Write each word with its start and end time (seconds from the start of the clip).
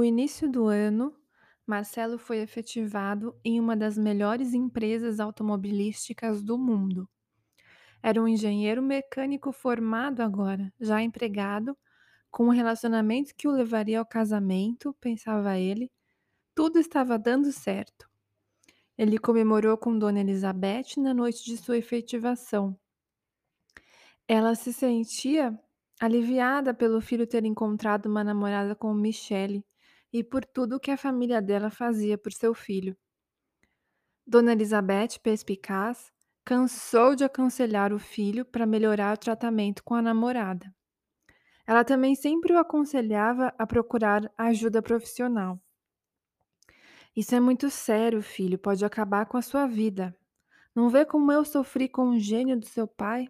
No 0.00 0.04
início 0.04 0.50
do 0.50 0.64
ano, 0.64 1.14
Marcelo 1.66 2.16
foi 2.16 2.38
efetivado 2.38 3.38
em 3.44 3.60
uma 3.60 3.76
das 3.76 3.98
melhores 3.98 4.54
empresas 4.54 5.20
automobilísticas 5.20 6.42
do 6.42 6.56
mundo. 6.56 7.06
Era 8.02 8.22
um 8.22 8.26
engenheiro 8.26 8.82
mecânico 8.82 9.52
formado 9.52 10.22
agora, 10.22 10.72
já 10.80 11.02
empregado, 11.02 11.76
com 12.30 12.46
um 12.46 12.48
relacionamento 12.48 13.34
que 13.36 13.46
o 13.46 13.50
levaria 13.50 13.98
ao 13.98 14.06
casamento, 14.06 14.96
pensava 14.98 15.58
ele. 15.58 15.92
Tudo 16.54 16.78
estava 16.78 17.18
dando 17.18 17.52
certo. 17.52 18.08
Ele 18.96 19.18
comemorou 19.18 19.76
com 19.76 19.98
Dona 19.98 20.20
Elizabeth 20.20 20.96
na 20.96 21.12
noite 21.12 21.44
de 21.44 21.58
sua 21.58 21.76
efetivação. 21.76 22.74
Ela 24.26 24.54
se 24.54 24.72
sentia 24.72 25.60
aliviada 26.00 26.72
pelo 26.72 27.02
filho 27.02 27.26
ter 27.26 27.44
encontrado 27.44 28.06
uma 28.06 28.24
namorada 28.24 28.74
como 28.74 28.94
Michele 28.94 29.62
e 30.12 30.24
por 30.24 30.44
tudo 30.44 30.80
que 30.80 30.90
a 30.90 30.96
família 30.96 31.40
dela 31.40 31.70
fazia 31.70 32.18
por 32.18 32.32
seu 32.32 32.54
filho. 32.54 32.96
Dona 34.26 34.52
Elizabeth, 34.52 35.18
perspicaz, 35.22 36.12
cansou 36.44 37.14
de 37.14 37.24
aconselhar 37.24 37.92
o 37.92 37.98
filho 37.98 38.44
para 38.44 38.66
melhorar 38.66 39.14
o 39.14 39.18
tratamento 39.18 39.82
com 39.84 39.94
a 39.94 40.02
namorada. 40.02 40.72
Ela 41.66 41.84
também 41.84 42.14
sempre 42.14 42.52
o 42.52 42.58
aconselhava 42.58 43.54
a 43.58 43.66
procurar 43.66 44.30
ajuda 44.36 44.82
profissional. 44.82 45.60
Isso 47.14 47.34
é 47.34 47.40
muito 47.40 47.70
sério, 47.70 48.22
filho, 48.22 48.58
pode 48.58 48.84
acabar 48.84 49.26
com 49.26 49.36
a 49.36 49.42
sua 49.42 49.66
vida. 49.66 50.16
Não 50.74 50.88
vê 50.88 51.04
como 51.04 51.32
eu 51.32 51.44
sofri 51.44 51.88
com 51.88 52.10
o 52.10 52.18
gênio 52.18 52.58
do 52.58 52.66
seu 52.66 52.86
pai? 52.86 53.28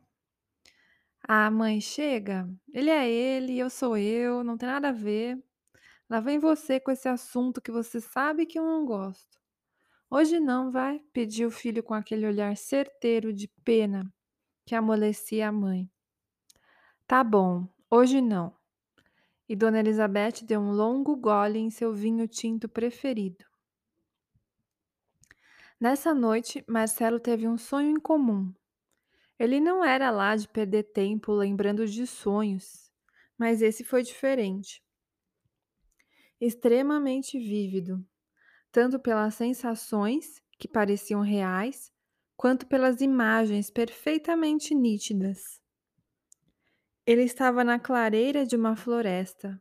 Ah, 1.27 1.51
mãe, 1.51 1.81
chega. 1.81 2.49
Ele 2.73 2.91
é 2.91 3.09
ele, 3.11 3.59
eu 3.59 3.71
sou 3.71 3.97
eu, 3.97 4.45
não 4.45 4.57
tem 4.57 4.69
nada 4.69 4.89
a 4.91 4.93
ver. 4.93 5.43
Lá 6.11 6.19
vem 6.19 6.41
você 6.41 6.81
com 6.81 6.91
esse 6.91 7.09
assunto 7.09 7.61
que 7.61 7.71
você 7.71 8.01
sabe 8.01 8.45
que 8.45 8.59
eu 8.59 8.65
não 8.65 8.85
gosto. 8.85 9.39
Hoje 10.11 10.41
não, 10.41 10.73
vai? 10.73 10.99
pediu 11.13 11.47
o 11.47 11.53
filho 11.53 11.85
com 11.85 11.95
aquele 11.95 12.27
olhar 12.27 12.57
certeiro 12.57 13.33
de 13.33 13.47
pena 13.65 14.13
que 14.67 14.75
amolecia 14.75 15.49
a 15.49 15.53
mãe. 15.53 15.89
Tá 17.07 17.23
bom, 17.23 17.65
hoje 17.89 18.21
não. 18.21 18.53
E 19.49 19.55
Dona 19.55 19.79
Elizabeth 19.79 20.45
deu 20.45 20.61
um 20.61 20.73
longo 20.73 21.15
gole 21.15 21.61
em 21.61 21.71
seu 21.71 21.95
vinho 21.95 22.27
tinto 22.27 22.69
preferido. 22.69 23.45
Nessa 25.79 26.13
noite, 26.13 26.65
Marcelo 26.67 27.21
teve 27.21 27.47
um 27.47 27.57
sonho 27.57 27.91
incomum. 27.93 28.53
Ele 29.39 29.61
não 29.61 29.85
era 29.85 30.11
lá 30.11 30.35
de 30.35 30.49
perder 30.49 30.83
tempo 30.93 31.33
lembrando 31.33 31.87
de 31.87 32.05
sonhos, 32.05 32.93
mas 33.39 33.63
esse 33.63 33.85
foi 33.85 34.03
diferente. 34.03 34.83
Extremamente 36.41 37.39
vívido, 37.39 38.03
tanto 38.73 38.99
pelas 38.99 39.35
sensações, 39.35 40.41
que 40.59 40.67
pareciam 40.67 41.21
reais, 41.21 41.93
quanto 42.37 42.67
pelas 42.67 43.03
imagens 43.03 43.71
perfeitamente 43.71 44.75
nítidas. 44.75 45.61
Ele 47.07 47.23
estava 47.23 47.63
na 47.63 47.79
clareira 47.79 48.47
de 48.47 48.57
uma 48.57 48.75
floresta. 48.77 49.61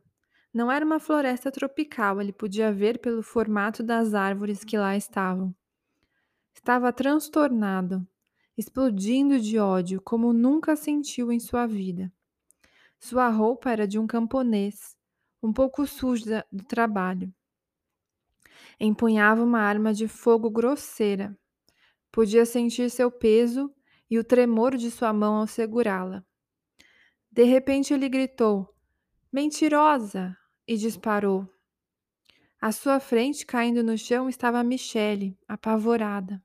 Não 0.54 0.72
era 0.72 0.84
uma 0.84 0.98
floresta 0.98 1.50
tropical, 1.50 2.20
ele 2.20 2.32
podia 2.32 2.72
ver 2.72 2.98
pelo 2.98 3.22
formato 3.22 3.82
das 3.82 4.14
árvores 4.14 4.64
que 4.64 4.78
lá 4.78 4.96
estavam. 4.96 5.54
Estava 6.54 6.92
transtornado, 6.92 8.06
explodindo 8.56 9.38
de 9.38 9.58
ódio 9.58 10.00
como 10.00 10.32
nunca 10.32 10.76
sentiu 10.76 11.30
em 11.30 11.38
sua 11.38 11.66
vida. 11.66 12.10
Sua 12.98 13.28
roupa 13.28 13.70
era 13.70 13.86
de 13.86 13.98
um 13.98 14.06
camponês, 14.06 14.96
um 15.42 15.52
pouco 15.52 15.86
suja 15.86 16.44
do 16.50 16.64
trabalho. 16.64 17.32
Empunhava 18.78 19.42
uma 19.42 19.60
arma 19.60 19.92
de 19.92 20.08
fogo 20.08 20.50
grosseira. 20.50 21.36
Podia 22.10 22.46
sentir 22.46 22.90
seu 22.90 23.10
peso 23.10 23.72
e 24.10 24.18
o 24.18 24.24
tremor 24.24 24.76
de 24.76 24.90
sua 24.90 25.12
mão 25.12 25.36
ao 25.36 25.46
segurá-la. 25.46 26.24
De 27.30 27.44
repente 27.44 27.94
ele 27.94 28.08
gritou: 28.08 28.74
Mentirosa! 29.32 30.36
e 30.66 30.76
disparou. 30.76 31.48
À 32.60 32.70
sua 32.70 33.00
frente, 33.00 33.44
caindo 33.44 33.82
no 33.82 33.98
chão, 33.98 34.28
estava 34.28 34.62
Michele, 34.62 35.36
apavorada. 35.48 36.40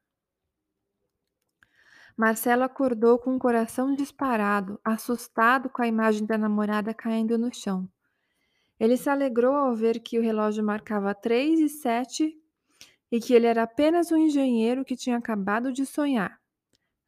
Marcelo 2.17 2.63
acordou 2.63 3.19
com 3.19 3.35
o 3.35 3.39
coração 3.39 3.93
disparado, 3.93 4.79
assustado 4.83 5.69
com 5.69 5.81
a 5.81 5.87
imagem 5.87 6.25
da 6.25 6.37
namorada 6.37 6.93
caindo 6.93 7.37
no 7.37 7.53
chão. 7.53 7.87
Ele 8.79 8.97
se 8.97 9.09
alegrou 9.09 9.55
ao 9.55 9.75
ver 9.75 9.99
que 9.99 10.19
o 10.19 10.21
relógio 10.21 10.63
marcava 10.63 11.15
três 11.15 11.59
e 11.59 11.69
sete 11.69 12.37
e 13.11 13.19
que 13.19 13.33
ele 13.33 13.45
era 13.45 13.63
apenas 13.63 14.11
um 14.11 14.17
engenheiro 14.17 14.83
que 14.83 14.95
tinha 14.95 15.17
acabado 15.17 15.71
de 15.71 15.85
sonhar, 15.85 16.39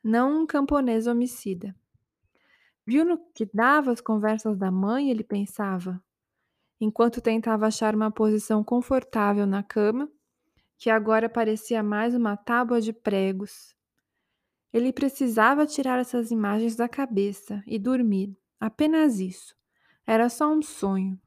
não 0.04 0.44
um 0.44 0.48
camponês 0.48 1.08
homicida. 1.08 1.76
Viu 2.86 3.04
no 3.04 3.18
que 3.34 3.50
dava 3.54 3.92
as 3.92 4.00
conversas 4.00 4.58
da 4.58 4.72
mãe, 4.72 5.10
ele 5.10 5.24
pensava, 5.24 6.02
enquanto 6.80 7.20
tentava 7.20 7.68
achar 7.68 7.94
uma 7.94 8.10
posição 8.10 8.64
confortável 8.64 9.46
na 9.46 9.62
cama, 9.62 10.10
que 10.78 10.90
agora 10.90 11.28
parecia 11.28 11.84
mais 11.84 12.16
uma 12.16 12.38
tábua 12.38 12.80
de 12.80 12.94
pregos. 12.94 13.76
Ele 14.72 14.94
precisava 14.94 15.66
tirar 15.66 16.00
essas 16.00 16.30
imagens 16.30 16.76
da 16.76 16.88
cabeça 16.88 17.64
e 17.66 17.80
dormir. 17.80 18.38
Apenas 18.60 19.20
isso. 19.20 19.56
Era 20.06 20.30
só 20.30 20.52
um 20.54 20.62
sonho. 20.62 21.20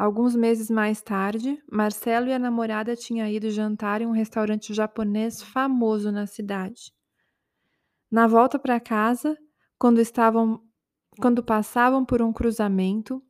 Alguns 0.00 0.34
meses 0.34 0.70
mais 0.70 1.02
tarde, 1.02 1.62
Marcelo 1.70 2.28
e 2.28 2.32
a 2.32 2.38
namorada 2.38 2.96
tinham 2.96 3.28
ido 3.28 3.50
jantar 3.50 4.00
em 4.00 4.06
um 4.06 4.12
restaurante 4.12 4.72
japonês 4.72 5.42
famoso 5.42 6.10
na 6.10 6.26
cidade. 6.26 6.90
Na 8.10 8.26
volta 8.26 8.58
para 8.58 8.80
casa, 8.80 9.36
quando 9.78 10.00
estavam 10.00 10.66
quando 11.20 11.44
passavam 11.44 12.02
por 12.02 12.22
um 12.22 12.32
cruzamento, 12.32 13.22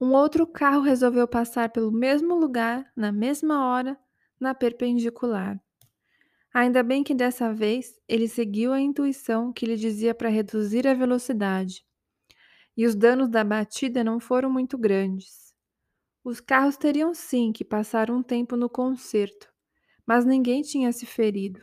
um 0.00 0.12
outro 0.12 0.46
carro 0.46 0.80
resolveu 0.80 1.26
passar 1.26 1.70
pelo 1.70 1.90
mesmo 1.90 2.36
lugar, 2.36 2.88
na 2.96 3.10
mesma 3.10 3.66
hora, 3.66 3.98
na 4.38 4.54
perpendicular. 4.54 5.60
Ainda 6.54 6.84
bem 6.84 7.02
que 7.02 7.16
dessa 7.16 7.52
vez 7.52 7.98
ele 8.08 8.28
seguiu 8.28 8.72
a 8.72 8.80
intuição 8.80 9.52
que 9.52 9.66
lhe 9.66 9.74
dizia 9.74 10.14
para 10.14 10.28
reduzir 10.28 10.86
a 10.86 10.94
velocidade. 10.94 11.84
E 12.76 12.86
os 12.86 12.94
danos 12.94 13.28
da 13.28 13.44
batida 13.44 14.02
não 14.02 14.18
foram 14.18 14.50
muito 14.50 14.78
grandes. 14.78 15.54
Os 16.24 16.40
carros 16.40 16.76
teriam 16.76 17.12
sim 17.14 17.52
que 17.52 17.64
passar 17.64 18.10
um 18.10 18.22
tempo 18.22 18.56
no 18.56 18.68
concerto, 18.70 19.52
mas 20.06 20.24
ninguém 20.24 20.62
tinha 20.62 20.92
se 20.92 21.04
ferido. 21.04 21.60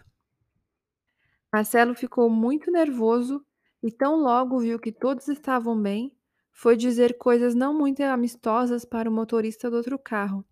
Marcelo 1.52 1.96
ficou 1.96 2.30
muito 2.30 2.70
nervoso 2.72 3.44
e, 3.82 3.92
tão 3.92 4.18
logo 4.18 4.60
viu 4.60 4.78
que 4.78 4.92
todos 4.92 5.28
estavam 5.28 5.82
bem, 5.82 6.16
foi 6.52 6.76
dizer 6.76 7.18
coisas 7.18 7.56
não 7.56 7.74
muito 7.74 8.02
amistosas 8.04 8.84
para 8.86 9.10
o 9.10 9.14
motorista 9.14 9.70
do 9.70 9.78
outro 9.78 9.98
carro. 9.98 10.46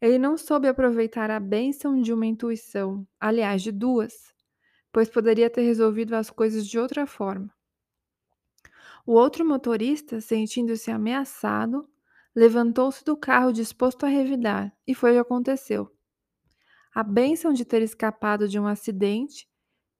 Ele 0.00 0.18
não 0.18 0.36
soube 0.36 0.66
aproveitar 0.66 1.30
a 1.30 1.38
bênção 1.38 2.00
de 2.00 2.12
uma 2.12 2.26
intuição, 2.26 3.06
aliás, 3.20 3.62
de 3.62 3.70
duas, 3.70 4.12
pois 4.92 5.08
poderia 5.08 5.48
ter 5.48 5.62
resolvido 5.62 6.14
as 6.14 6.28
coisas 6.28 6.66
de 6.66 6.78
outra 6.78 7.06
forma. 7.06 7.54
O 9.06 9.12
outro 9.12 9.44
motorista, 9.44 10.20
sentindo-se 10.20 10.90
ameaçado, 10.90 11.88
levantou-se 12.34 13.04
do 13.04 13.16
carro 13.16 13.52
disposto 13.52 14.04
a 14.04 14.08
revidar, 14.08 14.74
e 14.86 14.94
foi 14.94 15.10
o 15.10 15.14
que 15.14 15.20
aconteceu. 15.20 15.90
A 16.94 17.02
bênção 17.02 17.52
de 17.52 17.64
ter 17.64 17.82
escapado 17.82 18.48
de 18.48 18.58
um 18.58 18.66
acidente, 18.66 19.48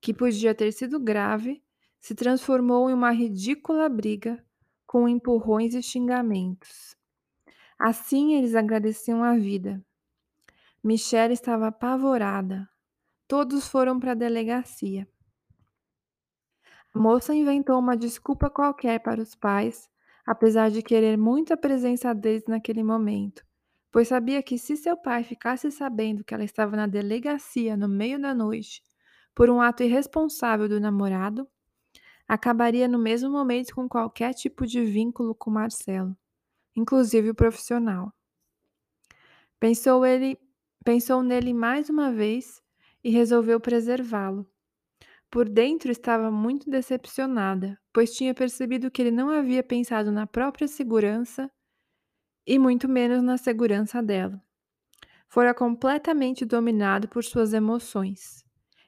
que 0.00 0.14
podia 0.14 0.54
ter 0.54 0.72
sido 0.72 1.00
grave, 1.00 1.62
se 1.98 2.14
transformou 2.14 2.90
em 2.90 2.94
uma 2.94 3.12
ridícula 3.12 3.88
briga, 3.88 4.44
com 4.86 5.08
empurrões 5.08 5.74
e 5.74 5.82
xingamentos. 5.82 6.96
Assim 7.78 8.34
eles 8.34 8.54
agradeciam 8.54 9.22
a 9.22 9.36
vida, 9.36 9.84
Michelle 10.84 11.32
estava 11.32 11.68
apavorada. 11.68 12.68
Todos 13.28 13.68
foram 13.68 14.00
para 14.00 14.12
a 14.12 14.16
delegacia. 14.16 15.06
A 16.94 16.98
moça 16.98 17.34
inventou 17.34 17.78
uma 17.78 17.96
desculpa 17.96 18.50
qualquer 18.50 19.00
para 19.00 19.20
os 19.20 19.34
pais, 19.34 19.88
apesar 20.26 20.70
de 20.70 20.82
querer 20.82 21.16
muito 21.16 21.52
a 21.52 21.56
presença 21.56 22.14
deles 22.14 22.44
naquele 22.46 22.82
momento, 22.82 23.44
pois 23.90 24.08
sabia 24.08 24.42
que 24.42 24.58
se 24.58 24.76
seu 24.76 24.96
pai 24.96 25.24
ficasse 25.24 25.70
sabendo 25.70 26.24
que 26.24 26.34
ela 26.34 26.44
estava 26.44 26.76
na 26.76 26.86
delegacia 26.86 27.76
no 27.76 27.88
meio 27.88 28.20
da 28.20 28.34
noite 28.34 28.82
por 29.34 29.48
um 29.48 29.60
ato 29.60 29.82
irresponsável 29.82 30.68
do 30.68 30.78
namorado, 30.78 31.48
acabaria 32.28 32.86
no 32.86 32.98
mesmo 32.98 33.30
momento 33.30 33.74
com 33.74 33.88
qualquer 33.88 34.34
tipo 34.34 34.66
de 34.66 34.84
vínculo 34.84 35.34
com 35.34 35.50
Marcelo, 35.50 36.16
inclusive 36.76 37.30
o 37.30 37.34
profissional. 37.34 38.12
Pensou 39.58 40.04
ele 40.04 40.38
Pensou 40.84 41.22
nele 41.22 41.54
mais 41.54 41.88
uma 41.88 42.10
vez 42.10 42.60
e 43.04 43.10
resolveu 43.10 43.60
preservá-lo. 43.60 44.51
Por 45.32 45.48
dentro 45.48 45.90
estava 45.90 46.30
muito 46.30 46.68
decepcionada, 46.68 47.80
pois 47.90 48.12
tinha 48.12 48.34
percebido 48.34 48.90
que 48.90 49.00
ele 49.00 49.10
não 49.10 49.30
havia 49.30 49.62
pensado 49.62 50.12
na 50.12 50.26
própria 50.26 50.68
segurança 50.68 51.50
e 52.46 52.58
muito 52.58 52.86
menos 52.86 53.22
na 53.22 53.38
segurança 53.38 54.02
dela. 54.02 54.38
Fora 55.30 55.54
completamente 55.54 56.44
dominado 56.44 57.08
por 57.08 57.24
suas 57.24 57.54
emoções. 57.54 58.44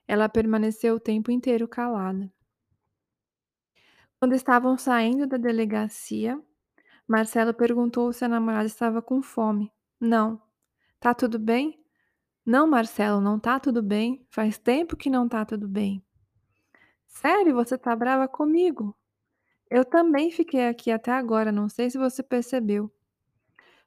Ela 0.07 0.29
permaneceu 0.29 0.97
o 0.97 1.01
tempo 1.01 1.31
inteiro 1.31 1.67
calada. 1.67 2.31
Quando 4.21 4.35
estavam 4.35 4.77
saindo 4.77 5.27
da 5.27 5.39
delegacia, 5.39 6.39
Marcelo 7.09 7.55
perguntou 7.55 8.13
se 8.13 8.23
a 8.23 8.29
namorada 8.29 8.67
estava 8.67 9.01
com 9.01 9.23
fome. 9.23 9.73
Não. 9.99 10.43
Tá 11.01 11.15
tudo 11.15 11.39
bem? 11.39 11.83
Não, 12.45 12.67
Marcelo, 12.67 13.19
não 13.19 13.41
tá 13.41 13.59
tudo 13.59 13.83
bem. 13.83 14.27
Faz 14.29 14.59
tempo 14.59 14.95
que 14.95 15.09
não 15.09 15.27
tá 15.27 15.43
tudo 15.47 15.67
bem. 15.67 16.05
Sério, 17.15 17.55
você 17.55 17.79
tá 17.79 17.95
brava 17.97 18.29
comigo? 18.29 18.95
Eu 19.71 19.85
também 19.85 20.31
fiquei 20.31 20.67
aqui 20.69 20.91
até 20.91 21.11
agora, 21.11 21.51
não 21.51 21.69
sei 21.69 21.89
se 21.89 21.97
você 21.97 22.23
percebeu. 22.23 22.91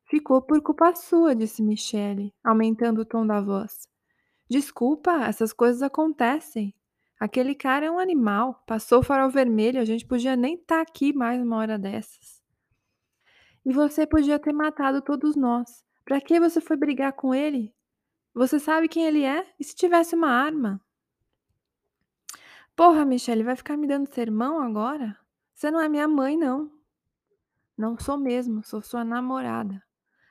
Ficou 0.05 0.41
por 0.41 0.61
culpa 0.61 0.95
sua, 0.95 1.35
disse 1.35 1.61
Michele, 1.61 2.33
aumentando 2.43 3.01
o 3.01 3.05
tom 3.05 3.27
da 3.27 3.41
voz. 3.41 3.87
Desculpa, 4.49 5.25
essas 5.25 5.51
coisas 5.51 5.83
acontecem. 5.83 6.73
Aquele 7.19 7.53
cara 7.53 7.85
é 7.85 7.91
um 7.91 7.99
animal. 7.99 8.63
Passou 8.65 8.99
o 8.99 9.03
farol 9.03 9.29
vermelho, 9.29 9.81
a 9.81 9.85
gente 9.85 10.05
podia 10.05 10.35
nem 10.35 10.55
estar 10.55 10.77
tá 10.77 10.81
aqui 10.81 11.13
mais 11.13 11.41
uma 11.41 11.57
hora 11.57 11.77
dessas. 11.77 12.41
E 13.65 13.73
você 13.73 14.07
podia 14.07 14.39
ter 14.39 14.53
matado 14.53 15.01
todos 15.01 15.35
nós. 15.35 15.83
Pra 16.05 16.21
que 16.21 16.39
você 16.39 16.61
foi 16.61 16.77
brigar 16.77 17.11
com 17.11 17.35
ele? 17.35 17.75
Você 18.33 18.57
sabe 18.57 18.87
quem 18.87 19.05
ele 19.05 19.23
é? 19.23 19.45
E 19.59 19.63
se 19.63 19.75
tivesse 19.75 20.15
uma 20.15 20.29
arma? 20.29 20.81
Porra, 22.77 23.03
Michele, 23.03 23.43
vai 23.43 23.55
ficar 23.55 23.75
me 23.75 23.87
dando 23.87 24.05
sermão 24.13 24.61
agora? 24.61 25.17
Você 25.51 25.71
não 25.71 25.81
é 25.81 25.89
minha 25.89 26.07
mãe, 26.07 26.37
não. 26.37 26.71
Não 27.75 27.97
sou 27.97 28.19
mesmo, 28.19 28.63
sou 28.63 28.83
sua 28.83 29.03
namorada. 29.03 29.81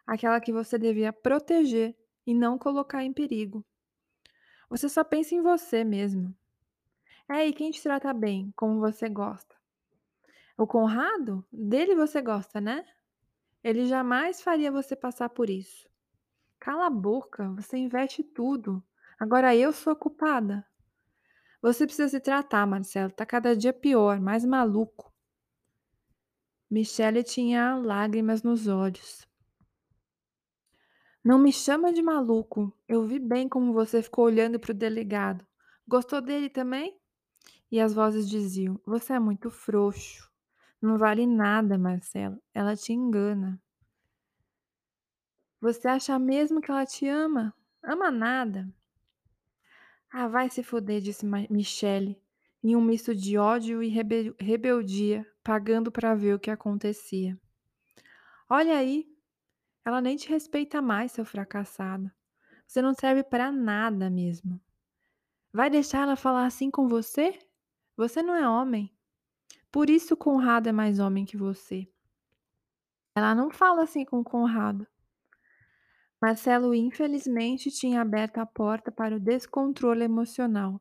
Aquela 0.06 0.40
que 0.40 0.52
você 0.52 0.78
devia 0.78 1.12
proteger 1.12 1.96
e 2.25 2.32
não 2.32 2.56
colocar 2.56 3.02
em 3.02 3.12
perigo. 3.12 3.66
Você 4.70 4.88
só 4.88 5.02
pensa 5.02 5.34
em 5.34 5.43
você 5.43 5.82
mesmo. 5.82 6.32
É, 7.28 7.44
e 7.44 7.52
quem 7.52 7.72
te 7.72 7.82
trata 7.82 8.14
bem, 8.14 8.52
como 8.54 8.78
você 8.78 9.08
gosta? 9.08 9.56
O 10.56 10.69
Conrado? 10.69 11.44
Dele 11.52 11.96
você 11.96 12.22
gosta, 12.22 12.60
né? 12.60 12.87
Ele 13.60 13.87
jamais 13.87 14.40
faria 14.40 14.70
você 14.70 14.94
passar 14.94 15.31
por 15.31 15.50
isso. 15.50 15.88
Cala 16.60 16.87
a 16.87 16.90
boca, 16.90 17.48
você 17.56 17.76
investe 17.76 18.22
tudo. 18.22 18.81
Agora 19.19 19.56
eu 19.56 19.72
sou 19.72 19.96
culpada. 19.96 20.64
Você 21.62 21.87
precisa 21.87 22.08
se 22.08 22.20
tratar, 22.20 22.67
Marcelo. 22.67 23.11
Tá 23.11 23.25
cada 23.26 23.56
dia 23.56 23.73
pior, 23.73 24.20
mais 24.20 24.44
maluco. 24.44 25.12
Michele 26.70 27.23
tinha 27.23 27.76
lágrimas 27.76 28.43
nos 28.43 28.67
olhos. 28.67 29.26
Não 31.25 31.38
me 31.38 31.53
chama 31.53 31.93
de 31.93 32.03
maluco. 32.03 32.73
Eu 32.88 33.05
vi 33.05 33.19
bem 33.19 33.49
como 33.49 33.73
você 33.73 34.03
ficou 34.03 34.25
olhando 34.26 34.61
para 34.61 34.70
o 34.70 34.75
delegado. 34.75 35.47
Gostou 35.87 36.20
dele 36.20 36.49
também? 36.49 36.99
E 37.70 37.81
as 37.81 37.94
vozes 37.94 38.29
diziam: 38.29 38.81
Você 38.87 39.12
é 39.12 39.19
muito 39.19 39.50
frouxo. 39.50 40.31
Não 40.81 40.99
vale 40.99 41.26
nada, 41.26 41.79
Marcelo. 41.79 42.41
Ela 42.55 42.76
te 42.76 42.93
engana. 42.93 43.61
Você 45.61 45.88
acha 45.88 46.19
mesmo 46.19 46.61
que 46.61 46.70
ela 46.70 46.87
te 46.87 47.08
ama? 47.08 47.55
Ama 47.82 48.11
nada. 48.11 48.73
Ah, 50.18 50.28
vai 50.28 50.48
se 50.48 50.62
foder, 50.62 51.02
disse 51.02 51.26
Michele, 51.26 52.18
em 52.64 52.74
um 52.74 52.80
misto 52.80 53.14
de 53.14 53.36
ódio 53.36 53.82
e 53.82 53.88
rebel 53.88 54.34
rebeldia, 54.40 55.30
pagando 55.44 55.92
para 55.92 56.14
ver 56.14 56.34
o 56.34 56.38
que 56.38 56.50
acontecia. 56.50 57.38
Olha 58.48 58.78
aí, 58.78 59.06
ela 59.84 60.00
nem 60.00 60.16
te 60.16 60.26
respeita 60.30 60.80
mais, 60.80 61.12
seu 61.12 61.22
fracassado. 61.22 62.10
Você 62.66 62.80
não 62.80 62.94
serve 62.94 63.24
para 63.24 63.52
nada 63.52 64.08
mesmo. 64.08 64.58
Vai 65.52 65.68
deixar 65.68 66.04
ela 66.04 66.16
falar 66.16 66.46
assim 66.46 66.70
com 66.70 66.88
você? 66.88 67.38
Você 67.94 68.22
não 68.22 68.34
é 68.34 68.48
homem. 68.48 68.90
Por 69.70 69.90
isso 69.90 70.16
Conrado 70.16 70.66
é 70.66 70.72
mais 70.72 70.98
homem 70.98 71.26
que 71.26 71.36
você. 71.36 71.86
Ela 73.14 73.34
não 73.34 73.50
fala 73.50 73.82
assim 73.82 74.02
com 74.02 74.24
Conrado. 74.24 74.86
Marcelo, 76.20 76.74
infelizmente, 76.74 77.70
tinha 77.70 78.00
aberto 78.00 78.38
a 78.38 78.46
porta 78.46 78.90
para 78.90 79.16
o 79.16 79.20
descontrole 79.20 80.04
emocional 80.04 80.80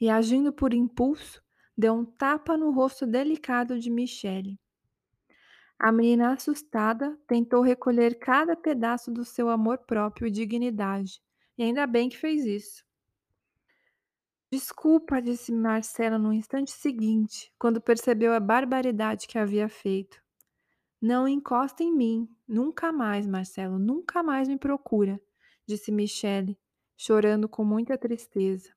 e, 0.00 0.08
agindo 0.08 0.52
por 0.52 0.72
impulso, 0.72 1.42
deu 1.76 1.94
um 1.94 2.04
tapa 2.04 2.56
no 2.56 2.70
rosto 2.70 3.06
delicado 3.06 3.78
de 3.78 3.90
Michele. 3.90 4.58
A 5.78 5.90
menina, 5.90 6.32
assustada, 6.32 7.18
tentou 7.26 7.60
recolher 7.62 8.18
cada 8.18 8.56
pedaço 8.56 9.10
do 9.10 9.24
seu 9.24 9.48
amor 9.48 9.78
próprio 9.78 10.28
e 10.28 10.30
dignidade, 10.30 11.20
e 11.58 11.64
ainda 11.64 11.86
bem 11.86 12.08
que 12.08 12.16
fez 12.16 12.44
isso. 12.44 12.84
Desculpa, 14.50 15.20
disse 15.20 15.52
Marcelo 15.52 16.16
no 16.16 16.32
instante 16.32 16.70
seguinte, 16.70 17.52
quando 17.58 17.80
percebeu 17.80 18.32
a 18.32 18.38
barbaridade 18.38 19.26
que 19.26 19.36
havia 19.36 19.68
feito. 19.68 20.22
Não 21.02 21.26
encosta 21.26 21.82
em 21.82 21.92
mim, 21.92 22.28
nunca 22.46 22.92
mais, 22.92 23.26
Marcelo, 23.26 23.78
nunca 23.78 24.22
mais 24.22 24.48
me 24.48 24.58
procura, 24.58 25.20
disse 25.66 25.90
Michele, 25.90 26.58
chorando 26.96 27.48
com 27.48 27.64
muita 27.64 27.98
tristeza. 27.98 28.72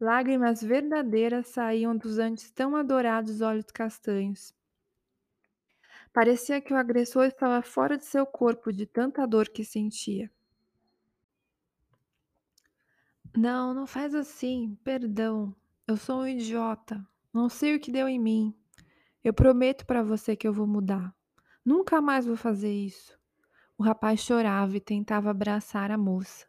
Lágrimas 0.00 0.62
verdadeiras 0.62 1.48
saíam 1.48 1.96
dos 1.96 2.18
antes 2.18 2.50
tão 2.50 2.76
adorados 2.76 3.40
olhos 3.40 3.70
castanhos. 3.70 4.54
Parecia 6.12 6.60
que 6.60 6.72
o 6.72 6.76
agressor 6.76 7.24
estava 7.24 7.62
fora 7.62 7.96
de 7.96 8.04
seu 8.04 8.26
corpo 8.26 8.72
de 8.72 8.86
tanta 8.86 9.26
dor 9.26 9.48
que 9.48 9.64
sentia. 9.64 10.30
Não, 13.36 13.74
não 13.74 13.86
faz 13.86 14.14
assim, 14.14 14.78
perdão. 14.82 15.54
Eu 15.86 15.96
sou 15.96 16.20
um 16.20 16.26
idiota. 16.26 17.06
Não 17.32 17.50
sei 17.50 17.76
o 17.76 17.80
que 17.80 17.92
deu 17.92 18.08
em 18.08 18.18
mim. 18.18 18.54
Eu 19.22 19.34
prometo 19.34 19.84
para 19.84 20.02
você 20.02 20.34
que 20.34 20.48
eu 20.48 20.54
vou 20.54 20.66
mudar. 20.66 21.14
Nunca 21.66 22.00
mais 22.00 22.24
vou 22.24 22.36
fazer 22.36 22.72
isso. 22.72 23.18
O 23.76 23.82
rapaz 23.82 24.20
chorava 24.20 24.76
e 24.76 24.80
tentava 24.80 25.30
abraçar 25.30 25.90
a 25.90 25.98
moça. 25.98 26.46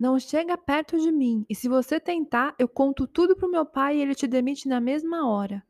Não 0.00 0.18
chega 0.18 0.56
perto 0.56 0.98
de 0.98 1.12
mim, 1.12 1.44
e 1.50 1.54
se 1.54 1.68
você 1.68 2.00
tentar, 2.00 2.54
eu 2.58 2.66
conto 2.66 3.06
tudo 3.06 3.36
pro 3.36 3.50
meu 3.50 3.66
pai 3.66 3.98
e 3.98 4.00
ele 4.00 4.14
te 4.14 4.26
demite 4.26 4.66
na 4.66 4.80
mesma 4.80 5.28
hora. 5.28 5.62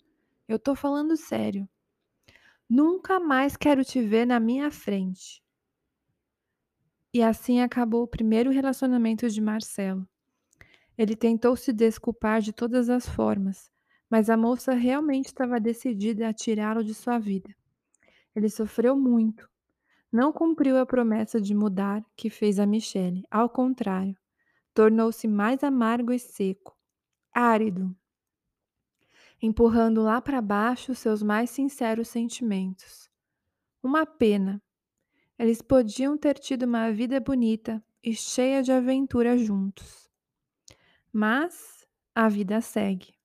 Eu 0.46 0.60
tô 0.60 0.76
falando 0.76 1.16
sério. 1.16 1.68
Nunca 2.70 3.18
mais 3.18 3.56
quero 3.56 3.84
te 3.84 4.00
ver 4.00 4.24
na 4.24 4.38
minha 4.38 4.70
frente. 4.70 5.42
E 7.12 7.20
assim 7.20 7.60
acabou 7.60 8.04
o 8.04 8.08
primeiro 8.08 8.52
relacionamento 8.52 9.28
de 9.28 9.40
Marcelo. 9.40 10.08
Ele 10.96 11.16
tentou 11.16 11.56
se 11.56 11.72
desculpar 11.72 12.40
de 12.40 12.52
todas 12.52 12.88
as 12.88 13.08
formas, 13.08 13.72
mas 14.08 14.30
a 14.30 14.36
moça 14.36 14.72
realmente 14.72 15.26
estava 15.26 15.58
decidida 15.58 16.28
a 16.28 16.32
tirá-lo 16.32 16.84
de 16.84 16.94
sua 16.94 17.18
vida. 17.18 17.57
Ele 18.34 18.48
sofreu 18.48 18.96
muito. 18.96 19.48
Não 20.10 20.32
cumpriu 20.32 20.78
a 20.78 20.86
promessa 20.86 21.40
de 21.40 21.54
mudar 21.54 22.04
que 22.16 22.30
fez 22.30 22.58
a 22.58 22.66
Michelle. 22.66 23.24
Ao 23.30 23.48
contrário, 23.48 24.16
tornou-se 24.72 25.28
mais 25.28 25.62
amargo 25.62 26.12
e 26.12 26.18
seco, 26.18 26.76
árido, 27.32 27.94
empurrando 29.40 30.02
lá 30.02 30.20
para 30.20 30.40
baixo 30.40 30.94
seus 30.94 31.22
mais 31.22 31.50
sinceros 31.50 32.08
sentimentos. 32.08 33.10
Uma 33.82 34.06
pena. 34.06 34.62
Eles 35.38 35.62
podiam 35.62 36.16
ter 36.16 36.38
tido 36.38 36.64
uma 36.64 36.90
vida 36.90 37.20
bonita 37.20 37.82
e 38.02 38.14
cheia 38.14 38.62
de 38.62 38.72
aventura 38.72 39.36
juntos. 39.36 40.10
Mas 41.12 41.86
a 42.14 42.28
vida 42.28 42.60
segue. 42.60 43.17